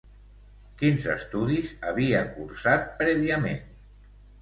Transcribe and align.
Quins 0.79 1.05
estudis 1.17 1.71
havia 1.91 2.25
cursat 2.35 2.91
prèviament? 3.03 3.65